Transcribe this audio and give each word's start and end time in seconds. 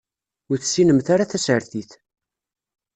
Ur 0.51 0.57
tessinemt 0.59 1.07
ara 1.13 1.29
tasertit. 1.31 1.91